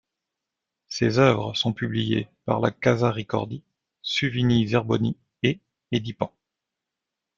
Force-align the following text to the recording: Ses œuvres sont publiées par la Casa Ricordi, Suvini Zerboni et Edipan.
Ses 0.87 1.19
œuvres 1.19 1.53
sont 1.53 1.73
publiées 1.73 2.27
par 2.45 2.59
la 2.59 2.71
Casa 2.71 3.11
Ricordi, 3.11 3.61
Suvini 4.01 4.67
Zerboni 4.67 5.15
et 5.43 5.59
Edipan. 5.91 6.33